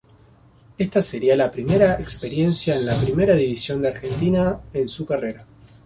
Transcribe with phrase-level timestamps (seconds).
[0.79, 5.45] Esta sería la primera experiencia en la Primera División de Argentina en su carrera.